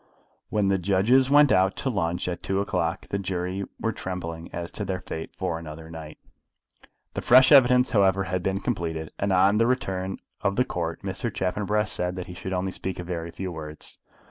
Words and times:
When 0.49 0.69
the 0.69 0.79
judges 0.79 1.29
went 1.29 1.51
out 1.51 1.75
to 1.75 1.89
lunch 1.91 2.27
at 2.27 2.41
two 2.41 2.59
o'clock 2.59 3.07
the 3.09 3.19
jury 3.19 3.65
were 3.79 3.91
trembling 3.91 4.49
as 4.51 4.71
to 4.71 4.83
their 4.83 5.01
fate 5.01 5.35
for 5.35 5.59
another 5.59 5.91
night. 5.91 6.17
The 7.13 7.21
fresh 7.21 7.51
evidence, 7.51 7.91
however, 7.91 8.23
had 8.23 8.41
been 8.41 8.61
completed, 8.61 9.11
and 9.19 9.31
on 9.31 9.59
the 9.59 9.67
return 9.67 10.17
of 10.41 10.55
the 10.55 10.65
Court 10.65 11.03
Mr. 11.03 11.31
Chaffanbrass 11.31 11.91
said 11.91 12.15
that 12.15 12.25
he 12.25 12.33
should 12.33 12.51
only 12.51 12.71
speak 12.71 12.97
a 12.97 13.03
very 13.03 13.29
few 13.29 13.51
words. 13.51 13.99